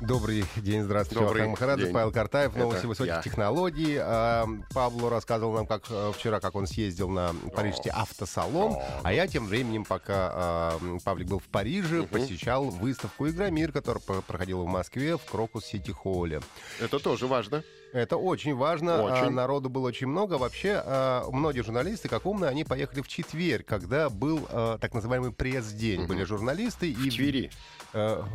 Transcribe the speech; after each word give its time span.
Добрый 0.00 0.44
день, 0.56 0.84
здравствуйте. 0.84 1.24
Добрый 1.24 1.42
Вахтанг 1.42 1.60
Махарадзе, 1.60 1.84
день. 1.86 1.92
Павел 1.94 2.12
Картаев, 2.12 2.54
новости 2.54 2.78
Это 2.80 2.88
высоких 2.88 3.14
я. 3.14 3.22
технологий. 3.22 3.96
А, 4.00 4.46
Пабло 4.72 5.10
рассказывал 5.10 5.54
нам 5.54 5.66
как 5.66 5.86
э, 5.90 6.12
вчера, 6.16 6.38
как 6.38 6.54
он 6.54 6.68
съездил 6.68 7.08
на 7.08 7.34
парижский 7.54 7.90
автосалон, 7.90 8.76
а 9.02 9.12
я 9.12 9.26
тем 9.26 9.46
временем, 9.46 9.84
пока 9.84 10.30
а, 10.32 10.78
Павлик 11.04 11.26
был 11.26 11.40
в 11.40 11.48
Париже, 11.48 12.04
посещал 12.04 12.66
выставку 12.66 13.28
«Игромир», 13.28 13.72
которая 13.72 14.00
про- 14.00 14.22
проходила 14.22 14.62
в 14.62 14.68
Москве 14.68 15.16
в 15.16 15.24
Крокус 15.24 15.64
Сити 15.64 15.90
Холле. 15.90 16.42
Это 16.80 17.00
тоже 17.00 17.26
важно. 17.26 17.64
Это 17.92 18.16
очень 18.16 18.54
важно. 18.54 19.02
Очень. 19.02 19.28
А, 19.28 19.30
Народу 19.30 19.68
было 19.68 19.88
очень 19.88 20.06
много. 20.06 20.34
Вообще, 20.34 20.82
а, 20.84 21.24
многие 21.30 21.62
журналисты, 21.62 22.08
как 22.08 22.26
умные, 22.26 22.50
они 22.50 22.64
поехали 22.64 23.00
в 23.00 23.08
четверг, 23.08 23.66
когда 23.66 24.10
был 24.10 24.46
а, 24.50 24.78
так 24.78 24.94
называемый 24.94 25.32
пресс-день. 25.32 26.06
Были 26.06 26.24
журналисты. 26.24 26.92
В 26.92 27.06
и 27.06 27.10
Твери. 27.10 27.50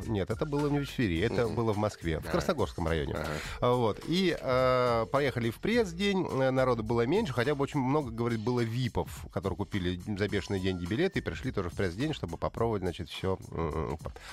Нет, 0.08 0.32
это 0.32 0.46
было 0.46 0.68
не 0.68 0.80
в 0.80 0.90
Твери, 0.90 1.20
это 1.20 1.48
было 1.48 1.74
в 1.74 1.78
Москве, 1.78 2.20
в 2.20 2.30
Красногорском 2.30 2.88
районе. 2.88 3.14
Ага. 3.14 3.76
Вот. 3.76 4.00
И 4.08 4.36
поехали 5.12 5.52
в 5.52 5.60
пресс-день, 5.60 6.28
э, 6.28 6.50
народу 6.50 6.84
было 6.84 7.06
меньше, 7.06 7.34
хотя 7.34 7.54
бы 7.54 7.64
очень 7.64 7.80
много, 7.80 8.10
говорит, 8.10 8.40
было 8.40 8.62
випов, 8.62 9.26
которые 9.32 9.58
купили 9.58 10.02
за 10.18 10.28
бешеные 10.28 10.60
деньги 10.60 10.86
билеты 10.86 11.20
и 11.20 11.22
пришли 11.22 11.52
тоже 11.52 11.70
в 11.70 11.76
пресс-день, 11.76 12.14
чтобы 12.14 12.38
попробовать, 12.38 12.82
значит, 12.82 13.10
все. 13.10 13.38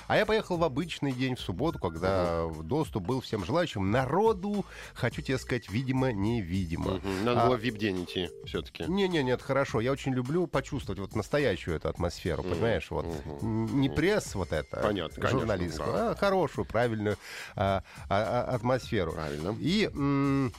А 0.07 0.17
я 0.17 0.25
поехал 0.25 0.57
в 0.57 0.63
обычный 0.63 1.11
день, 1.11 1.35
в 1.35 1.39
субботу, 1.39 1.77
когда 1.77 2.47
доступ 2.63 3.03
был 3.03 3.21
всем 3.21 3.45
желающим. 3.45 3.91
Народу, 3.91 4.65
хочу 5.11 5.21
тебе 5.21 5.37
сказать, 5.37 5.69
видимо, 5.69 6.11
невидимо. 6.13 6.91
Мгм. 6.95 7.25
Надо 7.25 7.43
А- 7.43 7.47
было 7.47 7.57
в 7.57 7.59
вип-день 7.59 8.05
идти 8.05 8.29
все-таки. 8.45 8.85
не, 8.85 9.07
не, 9.09 9.21
нет, 9.23 9.41
хорошо. 9.41 9.81
Я 9.81 9.91
очень 9.91 10.13
люблю 10.13 10.47
почувствовать 10.47 10.99
вот 10.99 11.15
настоящую 11.15 11.75
эту 11.75 11.89
атмосферу, 11.89 12.43
понимаешь? 12.43 12.89
Вот 12.89 13.05
Н- 13.41 13.65
не 13.81 13.89
пресс 13.89 14.35
вот 14.35 14.53
это, 14.53 14.77
Понятно, 14.81 15.27
журналистскую, 15.27 15.91
да. 15.91 16.11
а 16.11 16.15
хорошую, 16.15 16.65
правильную 16.65 17.17
а, 17.55 17.83
а, 18.09 18.45
а, 18.49 18.55
атмосферу. 18.55 19.11
Правильно. 19.11 19.55
И 19.59 19.89
м, 19.93 20.53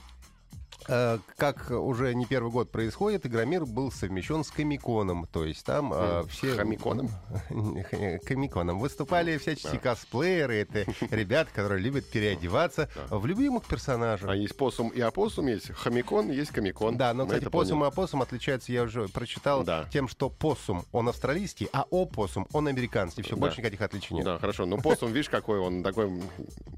как 0.86 1.70
уже 1.70 2.14
не 2.14 2.27
первый 2.27 2.50
год 2.50 2.70
происходит, 2.70 3.27
Игромир 3.27 3.64
был 3.64 3.91
совмещен 3.91 4.44
с 4.44 4.50
Комиконом. 4.50 5.27
То 5.27 5.44
есть 5.44 5.64
там 5.64 5.92
э, 5.94 6.25
все... 6.28 6.56
Хомиконом? 6.56 7.08
Комиконом. 8.25 8.78
Выступали 8.78 9.38
всяческие 9.38 9.80
косплееры. 9.80 10.56
Это 10.56 10.84
ребята, 11.14 11.50
которые 11.55 11.80
любят 11.80 12.08
переодеваться 12.08 12.88
в 13.10 13.25
любимых 13.27 13.64
персонажей. 13.64 14.28
А 14.30 14.34
есть 14.34 14.56
посум 14.56 14.88
и 14.88 15.00
опоссум, 15.00 15.47
есть 15.47 15.72
хомикон, 15.72 16.30
есть 16.30 16.50
комикон. 16.50 16.97
Да, 16.97 17.12
но, 17.14 17.25
Мы 17.25 17.34
кстати, 17.34 17.50
посум 17.50 17.84
и 17.84 17.86
опоссум 17.86 18.22
отличаются, 18.22 18.72
я 18.72 18.83
уже 18.83 19.08
прочитал, 19.08 19.64
Да. 19.64 19.86
тем, 19.92 20.08
что 20.08 20.30
посум, 20.30 20.84
он 20.92 21.08
австралийский, 21.08 21.69
а 21.72 21.84
опоссум, 21.91 22.47
он 22.53 22.69
американский. 22.69 23.22
Все, 23.22 23.34
Да. 23.34 23.41
больше 23.41 23.60
никаких 23.60 23.80
отличий 23.80 24.14
нет. 24.14 24.25
Да, 24.25 24.38
хорошо. 24.38 24.66
Но 24.66 24.78
посум, 24.78 25.12
видишь, 25.12 25.28
какой 25.28 25.58
он 25.58 25.83
такой 25.83 26.10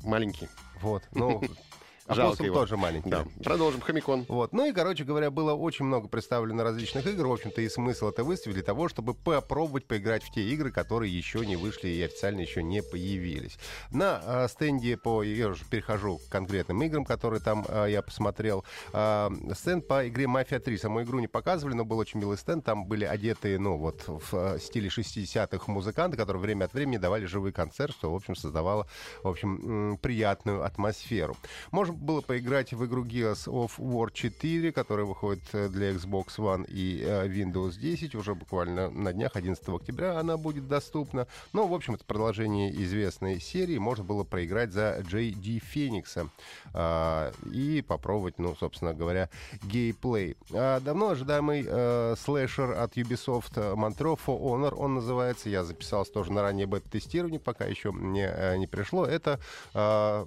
маленький. 0.03 0.49
Вот, 0.81 1.03
ну, 1.13 1.43
Опоссум 2.07 2.47
его. 2.47 2.57
тоже 2.57 2.77
маленький. 2.77 3.09
Да. 3.09 3.25
Продолжим. 3.43 3.81
Хомикон. 3.81 4.27
Вот. 4.29 4.53
Ну 4.53 4.67
и, 4.67 4.73
короче 4.73 5.05
говоря, 5.05 5.31
было 5.31 5.55
очень 5.55 5.87
много 5.87 6.09
представлено 6.09 6.63
различных 6.63 7.07
игр. 7.07 7.27
В 7.27 7.33
общем-то, 7.33 7.63
и 7.63 7.69
смысл 7.69 8.09
это 8.09 8.25
выставить 8.25 8.57
для 8.57 8.63
того, 8.63 8.89
чтобы 8.89 9.15
попробовать 9.15 9.87
поиграть 9.87 10.23
в 10.23 10.31
те 10.31 10.43
игры, 10.51 10.71
которые 10.71 11.17
еще 11.17 11.47
не 11.47 11.57
вышли 11.57 11.89
и 11.89 12.03
официально 12.03 12.41
еще 12.41 12.63
не 12.63 12.83
появились. 12.83 13.59
На 13.91 14.21
а, 14.25 14.49
стенде 14.49 14.97
по... 14.97 15.23
Я 15.23 15.49
уже 15.49 15.65
перехожу 15.65 16.19
к 16.19 16.29
конкретным 16.29 16.83
играм, 16.83 17.05
которые 17.05 17.41
там 17.41 17.65
а, 17.69 17.87
я 17.87 18.03
посмотрел. 18.03 18.65
А, 18.93 19.33
стенд 19.55 19.89
по 19.89 20.07
игре 20.07 20.27
«Мафия 20.27 20.59
3». 20.59 20.77
Саму 20.77 21.03
игру 21.03 21.21
не 21.21 21.29
показывали, 21.29 21.75
но 21.75 21.85
был 21.85 21.99
очень 21.99 22.21
милый 22.21 22.37
стенд. 22.37 22.65
Там 22.65 22.85
были 22.87 23.05
одетые, 23.05 23.59
ну, 23.59 23.79
вот 23.79 24.05
в 24.07 24.35
а, 24.35 24.59
стиле 24.59 24.89
60-х 24.89 25.73
музыканты, 25.73 26.19
которые 26.19 26.43
время 26.43 26.67
от 26.67 26.75
времени 26.75 26.99
давали 26.99 27.25
живой 27.25 27.53
концерт, 27.53 27.95
что, 27.95 28.13
в 28.13 28.15
общем, 28.15 28.35
создавало, 28.35 28.87
в 29.23 29.29
общем, 29.29 29.99
приятную 30.03 30.65
атмосферу. 30.65 31.37
Можно 31.71 31.94
было 31.95 32.21
поиграть 32.21 32.73
в 32.73 32.85
игру 32.85 33.05
Gears 33.05 33.47
of 33.47 33.73
War 33.79 34.11
4, 34.13 34.73
которая 34.73 35.07
выходит 35.07 35.43
э, 35.53 35.69
для 35.69 35.93
Xbox 35.93 36.37
One 36.39 36.67
и 36.69 37.03
э, 37.03 37.29
Windows 37.29 37.79
10. 37.79 38.15
Уже 38.15 38.35
буквально 38.35 38.91
на 38.91 39.13
днях, 39.13 39.33
11 39.35 39.67
октября, 39.69 40.19
она 40.19 40.37
будет 40.37 40.69
доступна. 40.69 41.27
Но, 41.53 41.67
в 41.67 41.75
общем, 41.75 41.95
это 41.95 42.05
продолжение 42.05 42.71
известной 42.83 43.41
серии. 43.41 43.79
Можно 43.79 44.05
было 44.05 44.25
проиграть 44.25 44.73
за 44.73 44.99
JD 45.01 45.61
Феникса 45.61 46.29
а, 46.73 47.33
и 47.53 47.83
попробовать, 47.83 48.39
ну, 48.39 48.55
собственно 48.57 48.95
говоря, 48.95 49.29
гейплей. 49.63 50.37
А, 50.53 50.81
давно 50.81 51.11
ожидаемый 51.11 51.65
э, 51.67 52.15
слэшер 52.19 52.73
от 52.73 52.97
Ubisoft 52.97 53.55
Montreal 53.55 54.19
For 54.25 54.41
Honor, 54.41 54.75
он 54.75 54.95
называется. 54.95 55.49
Я 55.49 55.65
записался 55.65 56.13
тоже 56.13 56.33
на 56.33 56.43
раннее 56.43 56.67
бета-тестирование, 56.67 57.41
пока 57.41 57.65
еще 57.65 57.93
не, 57.93 58.27
э, 58.27 58.57
не 58.57 58.67
пришло. 58.67 59.07
Это 59.07 59.41
а, 59.73 60.27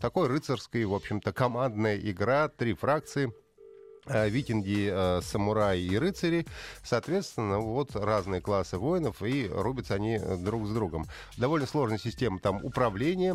такой 0.00 0.28
рыцарский, 0.28 0.84
в 0.84 0.94
общем-то, 1.04 1.34
командная 1.34 1.98
игра, 1.98 2.48
три 2.48 2.72
фракции. 2.72 3.30
э, 4.06 4.28
Викинги, 4.30 4.90
э, 4.90 5.20
самураи 5.22 5.82
и 5.82 5.98
рыцари, 5.98 6.46
соответственно, 6.82 7.58
вот 7.58 7.94
разные 7.94 8.40
классы 8.40 8.78
воинов, 8.78 9.22
и 9.22 9.46
рубятся 9.50 9.94
они 9.94 10.16
э, 10.16 10.36
друг 10.36 10.66
с 10.66 10.70
другом. 10.70 11.04
Довольно 11.36 11.66
сложная 11.66 11.98
система 11.98 12.38
там 12.38 12.64
управления 12.64 13.34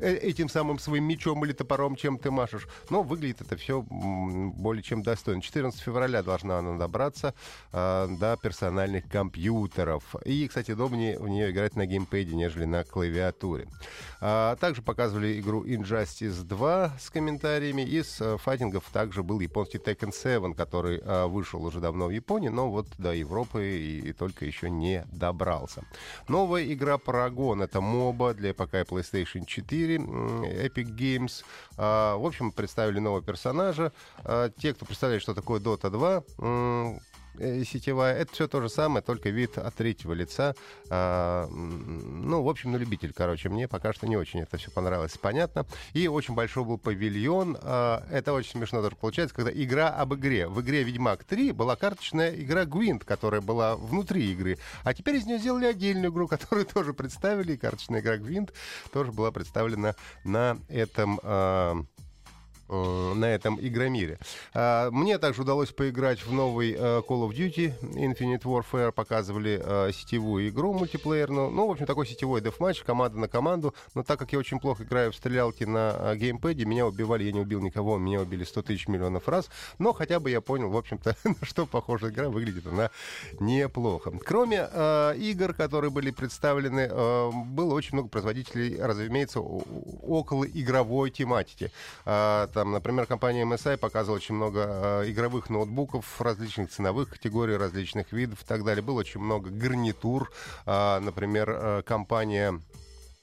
этим 0.00 0.48
самым 0.48 0.78
своим 0.78 1.04
мечом 1.04 1.44
или 1.44 1.52
топором, 1.52 1.96
чем 1.96 2.18
ты 2.18 2.30
машешь. 2.30 2.66
Но 2.90 3.02
выглядит 3.02 3.40
это 3.40 3.56
все 3.56 3.82
более 3.82 4.82
чем 4.82 5.02
достойно. 5.02 5.42
14 5.42 5.80
февраля 5.80 6.22
должна 6.22 6.58
она 6.58 6.76
добраться 6.78 7.34
э, 7.72 8.08
до 8.18 8.36
персональных 8.36 9.08
компьютеров. 9.08 10.16
И, 10.24 10.46
кстати, 10.48 10.72
удобнее 10.72 11.18
в 11.18 11.28
нее 11.28 11.50
играть 11.50 11.76
на 11.76 11.86
геймпэде, 11.86 12.34
нежели 12.34 12.64
на 12.64 12.84
клавиатуре. 12.84 13.68
А, 14.20 14.56
также 14.56 14.82
показывали 14.82 15.40
игру 15.40 15.64
Injustice 15.64 16.42
2 16.42 16.96
с 17.00 17.10
комментариями. 17.10 17.82
Из 17.82 18.20
э, 18.20 18.36
файтингов 18.38 18.84
также 18.92 19.22
был 19.22 19.40
японский 19.40 19.78
Tekken 19.78 20.12
7, 20.12 20.54
который 20.54 21.00
э, 21.02 21.26
вышел 21.26 21.64
уже 21.64 21.80
давно 21.80 22.06
в 22.06 22.10
Японии, 22.10 22.48
но 22.48 22.70
вот 22.70 22.86
до 22.98 23.14
Европы 23.14 23.78
и, 23.78 24.10
и 24.10 24.12
только 24.12 24.44
еще 24.44 24.68
не 24.70 25.04
добрался. 25.12 25.84
Новая 26.28 26.64
игра 26.72 26.96
Paragon— 26.96 27.64
это 27.64 27.80
моба 27.80 28.34
для 28.34 28.52
ПК 28.52 28.74
и 28.74 28.78
PlayStation 28.78 29.46
4, 29.46 29.89
м, 29.96 30.44
Epic 30.44 30.94
Games. 30.94 31.44
А, 31.76 32.16
в 32.16 32.26
общем, 32.26 32.52
представили 32.52 32.98
нового 32.98 33.22
персонажа. 33.22 33.92
А, 34.24 34.50
те, 34.50 34.74
кто 34.74 34.84
представляет, 34.86 35.22
что 35.22 35.34
такое 35.34 35.60
Dota 35.60 35.90
2, 35.90 36.24
м, 36.38 36.96
э, 36.96 37.00
сетевая, 37.64 38.16
это 38.16 38.32
все 38.32 38.48
то 38.48 38.60
же 38.60 38.68
самое, 38.68 39.02
только 39.02 39.30
вид 39.30 39.58
от 39.58 39.74
третьего 39.74 40.12
лица. 40.12 40.54
А, 40.88 41.46
ну, 41.48 42.42
в 42.42 42.48
общем, 42.48 42.72
на 42.72 42.76
любитель, 42.76 43.12
короче, 43.12 43.48
мне 43.48 43.68
пока 43.68 43.92
что 43.92 44.06
не 44.06 44.16
очень 44.16 44.40
это 44.40 44.56
все 44.56 44.70
понравилось, 44.70 45.16
понятно. 45.18 45.66
И 45.92 46.08
очень 46.08 46.34
большой 46.34 46.64
был 46.64 46.78
павильон. 46.78 47.56
А, 47.62 48.04
это 48.10 48.32
очень 48.32 48.52
смешно 48.52 48.82
даже 48.82 48.96
получается, 48.96 49.34
когда 49.34 49.50
игра 49.52 49.88
об 49.88 50.14
игре. 50.14 50.48
В 50.48 50.60
игре 50.60 50.82
Ведьмак 50.82 51.24
3 51.24 51.52
была 51.52 51.76
карточная 51.76 52.34
игра 52.34 52.64
Гвинт, 52.64 53.04
которая 53.04 53.40
была 53.40 53.76
внутри 53.76 54.30
игры. 54.32 54.58
А 54.84 54.94
теперь 54.94 55.16
из 55.16 55.26
нее 55.26 55.38
сделали 55.38 55.66
отдельную 55.66 56.12
игру, 56.12 56.28
которую 56.28 56.66
тоже 56.66 56.92
представили. 56.92 57.54
И 57.54 57.56
карточная 57.56 58.00
игра 58.00 58.16
Гвинт 58.16 58.52
тоже 58.92 59.12
была 59.12 59.30
представлена 59.30 59.94
на 60.24 60.58
этом... 60.68 61.18
а, 61.22 61.84
э, 62.70 63.12
на 63.14 63.24
этом 63.24 63.58
Игромире. 63.60 64.18
А, 64.54 64.90
Мне 64.90 65.18
также 65.18 65.42
удалось 65.42 65.70
поиграть 65.70 66.24
в 66.24 66.32
новый 66.32 66.72
э, 66.72 67.02
Call 67.06 67.28
of 67.28 67.30
Duty 67.30 67.74
Infinite 67.82 68.42
Warfare. 68.42 68.92
Показывали 68.92 69.60
э, 69.62 69.92
сетевую 69.92 70.48
игру 70.48 70.72
мультиплеерную. 70.72 71.50
Ну, 71.50 71.66
в 71.66 71.72
общем, 71.72 71.86
такой 71.86 72.06
сетевой 72.06 72.40
дефматч, 72.40 72.82
команда 72.82 73.18
на 73.18 73.28
команду. 73.28 73.74
Но 73.94 74.02
так 74.02 74.18
как 74.18 74.32
я 74.32 74.38
очень 74.38 74.60
плохо 74.60 74.84
играю 74.84 75.12
в 75.12 75.16
стрелялки 75.16 75.64
на 75.64 76.14
э, 76.14 76.16
меня 76.70 76.86
убивали, 76.86 77.24
я 77.24 77.32
не 77.32 77.40
убил 77.40 77.60
никого, 77.60 77.98
меня 77.98 78.20
убили 78.20 78.44
100 78.44 78.62
тысяч 78.62 78.88
миллионов 78.88 79.28
раз. 79.28 79.50
Но 79.78 79.92
хотя 79.92 80.20
бы 80.20 80.30
я 80.30 80.40
понял, 80.40 80.70
в 80.70 80.76
общем-то, 80.76 81.16
на 81.24 81.46
что 81.46 81.66
похожа 81.66 82.08
игра. 82.08 82.28
Выглядит 82.28 82.66
она 82.66 82.90
неплохо. 83.40 84.12
Кроме 84.24 84.68
э, 84.70 85.14
игр, 85.16 85.52
которые 85.54 85.90
были 85.90 86.10
представлены, 86.10 86.88
э, 86.90 87.30
было 87.32 87.74
очень 87.74 87.94
много 87.94 88.08
производителей, 88.08 88.80
разумеется, 88.80 89.40
около 89.40 90.44
игровой 90.44 91.10
тематики. 91.10 91.70
Там, 92.04 92.59
например, 92.64 93.06
компания 93.06 93.44
MSI 93.44 93.76
показывала 93.76 94.16
очень 94.16 94.34
много 94.34 95.02
э, 95.04 95.10
игровых 95.10 95.50
ноутбуков 95.50 96.20
различных 96.20 96.70
ценовых 96.70 97.10
категорий, 97.10 97.56
различных 97.56 98.12
видов 98.12 98.42
и 98.42 98.46
так 98.46 98.64
далее. 98.64 98.82
Было 98.82 99.00
очень 99.00 99.20
много 99.20 99.50
гарнитур. 99.50 100.30
А, 100.66 101.00
например, 101.00 101.50
э, 101.50 101.82
компания 101.82 102.60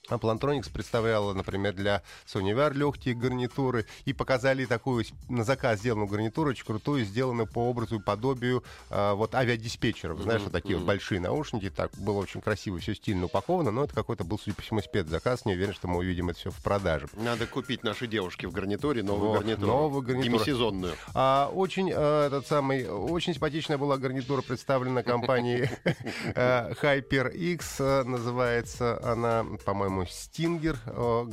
А 0.10 0.16
Plantronics 0.16 0.72
представляла, 0.72 1.34
например, 1.34 1.74
для 1.74 2.02
Sony 2.26 2.54
VR 2.54 2.74
легкие 2.74 3.16
гарнитуры 3.16 3.86
и 4.06 4.14
показали 4.14 4.66
такую 4.66 5.06
на 5.30 5.44
заказ 5.44 5.80
сделанную 5.80 6.08
гарнитуру, 6.08 6.50
очень 6.52 6.66
крутую, 6.66 7.06
сделанную 7.06 7.48
по 7.48 7.70
образу 7.70 7.98
и 7.98 8.00
подобию 8.00 8.64
э, 8.90 9.14
вот 9.14 9.36
авиадиспетчеров. 9.36 10.22
Знаешь, 10.22 10.42
вот 10.42 10.52
такие 10.52 10.78
вот 10.78 10.86
большие 10.86 11.20
наушники. 11.20 11.70
Так 11.70 11.92
было 11.98 12.20
очень 12.20 12.42
красиво, 12.42 12.80
все 12.80 12.96
стильно 12.96 13.26
упаковано, 13.26 13.72
но 13.72 13.84
это 13.84 13.94
какой-то 13.94 14.24
был, 14.24 14.40
судя 14.40 14.56
по 14.56 14.62
всему, 14.62 14.82
спецзаказ. 14.82 15.46
Не 15.46 15.54
уверен, 15.54 15.74
что 15.74 15.88
мы 15.88 15.98
увидим 16.00 16.30
это 16.30 16.40
все 16.40 16.52
в 16.52 16.62
продаже. 16.62 17.08
Надо 17.14 17.46
купить 17.48 17.84
нашей 17.84 18.08
девушке 18.08 18.48
в 18.48 18.52
гарнитуре 18.52 19.04
новую 19.04 19.30
вот, 19.30 19.40
гарнитуру. 19.40 19.68
Новую 19.68 20.02
гарнитуру. 20.02 20.38
Демисезонную. 20.38 20.94
А, 21.14 21.52
очень, 21.54 21.92
э, 21.94 22.28
этот 22.28 22.48
самый, 22.48 22.88
очень 22.88 23.34
симпатичная 23.34 23.78
была 23.78 23.98
гарнитура 23.98 24.42
представлена 24.42 25.04
компанией 25.04 25.70
э, 26.36 26.74
HyperX. 26.74 28.04
Называется 28.04 29.00
она, 29.04 29.46
по-моему, 29.66 29.97
по-моему, 29.98 30.06
Стингер, 30.06 30.78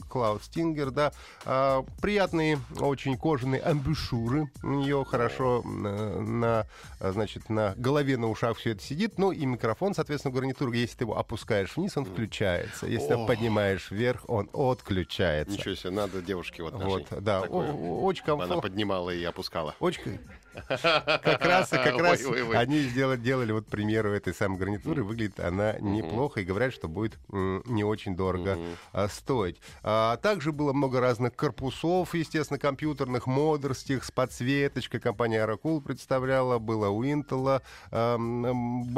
Клауд 0.08 0.42
Стингер, 0.42 0.90
да. 0.90 1.12
А, 1.44 1.84
приятные, 2.00 2.58
очень 2.78 3.16
кожаные 3.16 3.60
амбушюры. 3.60 4.50
У 4.62 4.68
нее 4.68 5.04
хорошо 5.04 5.62
на, 5.62 6.66
значит, 7.00 7.50
на 7.50 7.74
голове, 7.76 8.16
на 8.16 8.28
ушах 8.28 8.58
все 8.58 8.70
это 8.70 8.82
сидит. 8.82 9.18
Ну 9.18 9.32
и 9.32 9.44
микрофон, 9.44 9.94
соответственно, 9.94 10.34
гарнитур, 10.34 10.72
если 10.72 10.98
ты 10.98 11.04
его 11.04 11.18
опускаешь 11.18 11.76
вниз, 11.76 11.96
он 11.96 12.06
включается. 12.06 12.86
Если 12.86 13.08
ты 13.08 13.26
поднимаешь 13.26 13.90
вверх, 13.90 14.24
он 14.28 14.48
отключается. 14.52 15.56
Ничего 15.56 15.74
себе, 15.74 15.90
надо 15.90 16.22
девушке 16.22 16.62
вот 16.62 16.74
Вот, 16.74 17.06
да, 17.20 17.42
очень 17.42 18.24
комфортно. 18.24 18.54
Она 18.54 18.62
поднимала 18.62 19.10
и 19.10 19.22
опускала. 19.24 19.74
Очень 19.80 20.18
как 20.68 21.44
раз, 21.44 21.68
как 21.70 21.98
раз 21.98 22.24
они 22.54 22.80
сделали, 22.80 23.20
делали 23.20 23.52
вот 23.52 23.66
примеру 23.66 24.12
этой 24.12 24.34
самой 24.34 24.58
гарнитуры. 24.58 25.02
Выглядит 25.02 25.40
она 25.40 25.74
неплохо 25.80 26.40
и 26.40 26.44
говорят, 26.44 26.72
что 26.72 26.88
будет 26.88 27.18
не 27.28 27.84
очень 27.84 28.16
дорого 28.16 28.58
а, 28.92 29.08
стоить. 29.08 29.56
А, 29.82 30.16
также 30.18 30.52
было 30.52 30.72
много 30.72 31.00
разных 31.00 31.34
корпусов, 31.34 32.14
естественно, 32.14 32.58
компьютерных, 32.58 33.26
модерских, 33.26 34.04
с 34.04 34.10
подсветочкой. 34.10 35.00
Компания 35.00 35.44
Oracle 35.44 35.80
представляла, 35.80 36.58
было 36.58 36.88
у 36.88 37.02
Intel. 37.04 37.62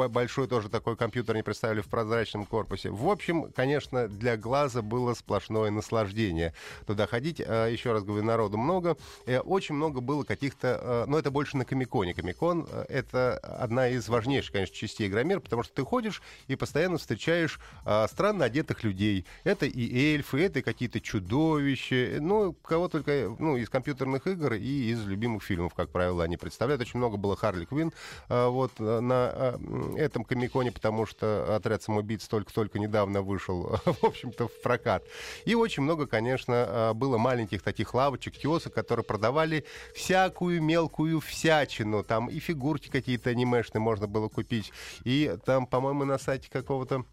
Большой 0.09 0.47
тоже 0.47 0.69
такой 0.69 0.95
компьютер 0.95 1.35
не 1.35 1.43
представили 1.43 1.81
в 1.81 1.87
прозрачном 1.87 2.45
корпусе. 2.45 2.89
В 2.89 3.07
общем, 3.09 3.51
конечно, 3.55 4.07
для 4.07 4.37
глаза 4.37 4.81
было 4.81 5.13
сплошное 5.13 5.71
наслаждение 5.71 6.53
туда 6.85 7.07
ходить. 7.07 7.41
А, 7.45 7.67
еще 7.67 7.93
раз 7.93 8.03
говорю, 8.03 8.23
народу 8.23 8.57
много. 8.57 8.97
Э, 9.25 9.39
очень 9.39 9.75
много 9.75 10.01
было 10.01 10.23
каких-то... 10.23 11.05
Но 11.07 11.17
это 11.17 11.31
больше 11.31 11.46
больше 11.47 11.57
на 11.57 11.63
Комиконе. 11.63 12.13
Комикон— 12.13 12.67
это 12.89 13.37
одна 13.37 13.87
из 13.87 14.09
важнейших, 14.09 14.51
конечно, 14.51 14.75
частей 14.75 15.07
Игромир, 15.07 15.39
потому 15.39 15.63
что 15.63 15.73
ты 15.73 15.83
ходишь 15.83 16.21
и 16.47 16.57
постоянно 16.57 16.97
встречаешь 16.97 17.59
а, 17.85 18.05
странно 18.07 18.43
одетых 18.43 18.83
людей. 18.83 19.25
Это 19.45 19.65
и 19.65 20.13
эльфы, 20.13 20.43
это 20.43 20.59
и 20.59 20.61
какие-то 20.61 20.99
чудовища, 20.99 22.17
ну, 22.19 22.51
кого 22.51 22.89
только, 22.89 23.33
ну, 23.39 23.55
из 23.55 23.69
компьютерных 23.69 24.27
игр 24.27 24.55
и 24.55 24.91
из 24.91 25.05
любимых 25.05 25.41
фильмов, 25.41 25.73
как 25.73 25.89
правило, 25.89 26.21
они 26.21 26.35
представляют. 26.35 26.81
Очень 26.81 26.97
много 26.97 27.15
было 27.15 27.37
Харли 27.37 27.63
Квин 27.63 27.93
а, 28.27 28.49
вот 28.49 28.77
на 28.79 29.29
а, 29.31 29.59
этом 29.95 30.25
Комиконе, 30.25 30.73
потому 30.73 31.05
что 31.05 31.55
отряд 31.55 31.81
самоубийц 31.81 32.27
только-только 32.27 32.77
недавно 32.77 33.21
вышел, 33.21 33.79
в 33.85 34.03
общем-то, 34.03 34.49
в 34.49 34.61
прокат. 34.61 35.01
И 35.45 35.55
очень 35.55 35.83
много, 35.83 36.07
конечно, 36.07 36.65
а, 36.67 36.93
было 36.93 37.17
маленьких 37.17 37.61
таких 37.61 37.93
лавочек, 37.93 38.33
киосок, 38.33 38.73
которые 38.73 39.05
продавали 39.05 39.63
всякую 39.95 40.61
мелкую 40.61 41.21
всячину, 41.37 42.03
там 42.03 42.29
и 42.29 42.39
фигурки 42.39 42.89
какие-то 42.89 43.29
анимешные 43.29 43.79
можно 43.79 44.07
было 44.07 44.27
купить, 44.27 44.71
и 45.03 45.37
там, 45.45 45.67
по-моему, 45.67 46.05
на 46.05 46.17
сайте 46.17 46.49
какого-то 46.49 47.05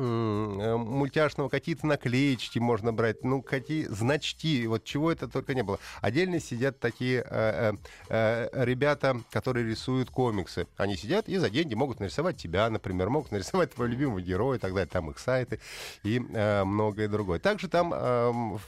мультяшного 0.00 1.48
какие-то 1.48 1.86
наклеечки 1.86 2.58
можно 2.58 2.92
брать, 2.92 3.24
ну, 3.24 3.42
какие 3.42 3.84
значки, 3.84 4.66
вот 4.66 4.84
чего 4.84 5.12
это 5.12 5.28
только 5.28 5.54
не 5.54 5.62
было. 5.62 5.78
Отдельно 6.00 6.40
сидят 6.40 6.78
такие 6.80 7.24
э, 7.28 7.72
э, 8.08 8.48
э, 8.52 8.64
ребята, 8.64 9.20
которые 9.30 9.66
рисуют 9.66 10.10
комиксы. 10.10 10.66
Они 10.76 10.96
сидят 10.96 11.28
и 11.28 11.36
за 11.36 11.50
деньги 11.50 11.74
могут 11.74 12.00
нарисовать 12.00 12.36
тебя, 12.36 12.68
например, 12.70 13.10
могут 13.10 13.32
нарисовать 13.32 13.74
твоего 13.74 13.92
любимого 13.92 14.20
героя 14.20 14.58
и 14.58 14.60
так 14.60 14.72
далее. 14.72 14.88
Там 14.90 15.10
их 15.10 15.18
сайты 15.18 15.60
и 16.02 16.20
э, 16.32 16.64
многое 16.64 17.08
другое. 17.08 17.38
Также 17.38 17.68
там 17.68 17.92
э, 17.94 18.58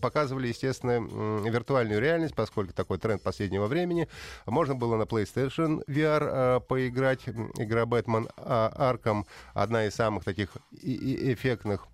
показывали, 0.00 0.48
естественно, 0.48 0.92
э, 0.92 1.48
виртуальную 1.48 2.00
реальность, 2.00 2.34
поскольку 2.34 2.72
такой 2.72 2.98
тренд 2.98 3.22
последнего 3.22 3.66
времени. 3.66 4.08
Можно 4.46 4.74
было 4.74 4.96
на 4.96 5.02
PlayStation 5.02 5.82
VR 5.86 6.58
э, 6.58 6.60
поиграть. 6.60 7.26
Игра 7.26 7.86
Бэтмен 7.86 8.28
Арком 8.36 9.26
одна 9.54 9.86
из 9.86 9.94
самых 9.94 10.24
таких 10.24 10.50
и 10.72 11.32
эффектных 11.32 11.88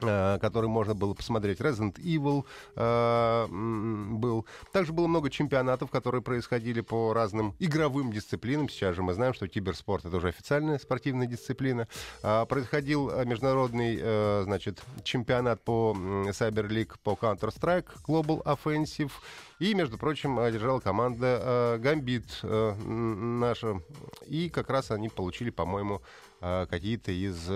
Э, 0.00 0.38
который 0.40 0.68
можно 0.68 0.94
было 0.94 1.12
посмотреть. 1.12 1.60
Resident 1.60 1.96
Evil 1.96 2.44
э, 2.76 3.46
был. 3.48 4.46
Также 4.72 4.92
было 4.92 5.08
много 5.08 5.28
чемпионатов, 5.28 5.90
которые 5.90 6.22
происходили 6.22 6.82
по 6.82 7.12
разным 7.12 7.56
игровым 7.58 8.12
дисциплинам. 8.12 8.68
Сейчас 8.68 8.94
же 8.94 9.02
мы 9.02 9.14
знаем, 9.14 9.34
что 9.34 9.48
киберспорт 9.48 10.04
это 10.04 10.18
уже 10.18 10.28
официальная 10.28 10.78
спортивная 10.78 11.26
дисциплина. 11.26 11.88
Э, 12.22 12.46
происходил 12.46 13.10
международный 13.24 13.98
э, 14.00 14.42
значит, 14.44 14.80
чемпионат 15.02 15.64
по 15.64 15.96
Cyber 15.98 16.68
League 16.68 16.94
по 17.02 17.14
Counter-Strike 17.20 18.04
Global 18.06 18.44
Offensive. 18.44 19.10
И, 19.58 19.74
между 19.74 19.98
прочим, 19.98 20.38
одержала 20.38 20.78
команда 20.78 21.40
э, 21.42 21.78
э, 21.82 22.74
наша. 22.74 23.82
И 24.28 24.48
как 24.48 24.70
раз 24.70 24.92
они 24.92 25.08
получили, 25.08 25.50
по-моему, 25.50 26.02
э, 26.40 26.66
какие-то 26.70 27.10
из 27.10 27.50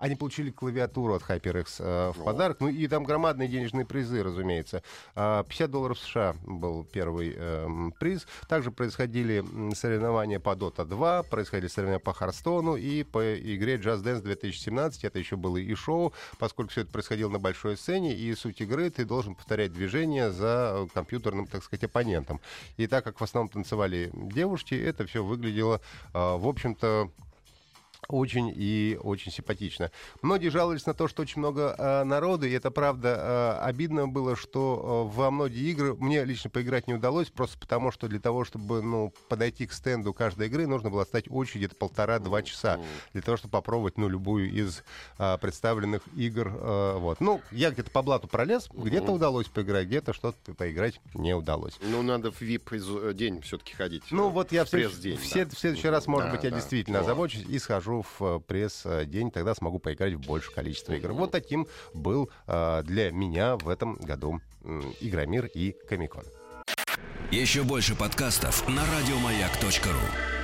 они 0.00 0.16
получили 0.16 0.50
клавиатуру 0.50 1.14
от 1.14 1.22
HyperX 1.22 1.66
э, 1.78 2.12
в 2.14 2.24
подарок. 2.24 2.58
Ну 2.60 2.68
и 2.68 2.88
там 2.88 3.04
громадные 3.04 3.48
денежные 3.48 3.84
призы, 3.84 4.22
разумеется. 4.22 4.82
50 5.14 5.60
а, 5.60 5.68
долларов 5.68 5.98
США 5.98 6.34
был 6.42 6.84
первый 6.84 7.34
э, 7.36 7.90
приз. 7.98 8.26
Также 8.48 8.70
происходили 8.70 9.44
соревнования 9.74 10.40
по 10.40 10.50
Dota 10.56 10.86
2, 10.86 11.24
происходили 11.24 11.68
соревнования 11.68 12.02
по 12.02 12.14
Харстону 12.14 12.76
и 12.76 13.02
по 13.04 13.38
игре 13.38 13.76
Just 13.76 14.02
Dance 14.02 14.22
2017. 14.22 15.04
Это 15.04 15.18
еще 15.18 15.36
было 15.36 15.58
и 15.58 15.74
шоу, 15.74 16.14
поскольку 16.38 16.70
все 16.72 16.80
это 16.80 16.90
происходило 16.90 17.28
на 17.28 17.38
большой 17.38 17.76
сцене. 17.76 18.14
И 18.14 18.34
суть 18.34 18.60
игры 18.62 18.88
ты 18.88 19.04
должен 19.04 19.34
повторять 19.34 19.72
движения 19.72 20.30
за 20.30 20.88
компьютерным, 20.94 21.46
так 21.46 21.62
сказать, 21.62 21.84
оппонентом. 21.84 22.40
И 22.78 22.86
так 22.86 23.04
как 23.04 23.20
в 23.20 23.24
основном 23.24 23.50
танцевали 23.50 24.10
девушки, 24.14 24.74
это 24.74 25.06
все 25.06 25.22
выглядело, 25.22 25.82
э, 26.14 26.18
в 26.18 26.48
общем-то, 26.48 27.10
очень 28.10 28.52
и 28.54 28.98
очень 29.02 29.32
симпатично. 29.32 29.90
Многие 30.22 30.48
жаловались 30.48 30.86
на 30.86 30.94
то, 30.94 31.08
что 31.08 31.22
очень 31.22 31.38
много 31.38 31.74
э, 31.76 32.04
народу, 32.04 32.46
и 32.46 32.52
это 32.52 32.70
правда. 32.70 33.58
Э, 33.60 33.64
обидно 33.64 34.08
было, 34.08 34.36
что 34.36 35.10
э, 35.12 35.16
во 35.16 35.30
многие 35.30 35.70
игры 35.70 35.94
мне 35.94 36.24
лично 36.24 36.50
поиграть 36.50 36.86
не 36.86 36.94
удалось, 36.94 37.28
просто 37.28 37.58
потому 37.58 37.90
что 37.90 38.08
для 38.08 38.20
того, 38.20 38.44
чтобы 38.44 38.82
ну, 38.82 39.12
подойти 39.28 39.66
к 39.66 39.72
стенду 39.72 40.12
каждой 40.12 40.48
игры, 40.48 40.66
нужно 40.66 40.90
было 40.90 41.04
стать 41.04 41.30
очередь 41.30 41.60
где-то 41.60 41.76
полтора-два 41.76 42.42
часа 42.42 42.80
для 43.12 43.22
того, 43.22 43.36
чтобы 43.36 43.52
попробовать 43.52 43.98
ну, 43.98 44.08
любую 44.08 44.50
из 44.50 44.82
э, 45.18 45.38
представленных 45.38 46.02
игр. 46.16 46.48
Э, 46.48 46.96
вот. 46.98 47.20
Ну, 47.20 47.40
я 47.50 47.70
где-то 47.70 47.90
по 47.90 48.02
блату 48.02 48.28
пролез, 48.28 48.68
где-то 48.72 49.12
удалось 49.12 49.46
поиграть, 49.46 49.86
где-то 49.86 50.12
что-то 50.12 50.54
поиграть 50.54 51.00
не 51.14 51.34
удалось. 51.34 51.78
Ну, 51.82 52.02
надо 52.02 52.30
в 52.30 52.40
VIP 52.42 53.14
день 53.14 53.40
все-таки 53.42 53.74
ходить. 53.74 54.04
Ну, 54.10 54.28
вот 54.30 54.52
я 54.52 54.64
в, 54.64 54.70
день, 54.70 54.88
в, 54.88 55.34
да. 55.34 55.46
в 55.46 55.58
следующий 55.58 55.88
раз, 55.88 56.06
может 56.06 56.28
да, 56.28 56.36
быть, 56.36 56.44
я 56.44 56.50
да. 56.50 56.56
действительно 56.56 57.00
озабочусь 57.00 57.44
и 57.48 57.58
схожу 57.58 57.99
в 58.02 58.22
э, 58.22 58.40
пресс-день, 58.40 59.30
тогда 59.30 59.54
смогу 59.54 59.78
поиграть 59.78 60.14
в 60.14 60.26
большее 60.26 60.54
количество 60.54 60.92
игр. 60.92 61.12
Вот 61.12 61.30
таким 61.30 61.66
был 61.94 62.30
э, 62.46 62.82
для 62.84 63.10
меня 63.10 63.56
в 63.56 63.68
этом 63.68 63.96
году 63.96 64.40
Игромир 65.00 65.46
и 65.46 65.74
Комикон. 65.88 66.24
Еще 67.30 67.62
больше 67.62 67.94
подкастов 67.94 68.68
на 68.68 68.82
радиомаяк.ру 68.84 70.39